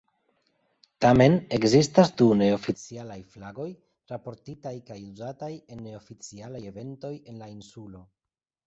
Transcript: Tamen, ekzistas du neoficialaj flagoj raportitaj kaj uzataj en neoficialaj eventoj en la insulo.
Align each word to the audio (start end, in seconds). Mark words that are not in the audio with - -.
Tamen, 1.03 1.35
ekzistas 1.57 2.09
du 2.21 2.27
neoficialaj 2.39 3.19
flagoj 3.35 3.69
raportitaj 4.15 4.75
kaj 4.91 5.01
uzataj 5.13 5.55
en 5.77 5.87
neoficialaj 5.91 6.65
eventoj 6.75 7.15
en 7.31 7.43
la 7.45 7.57
insulo. 7.59 8.05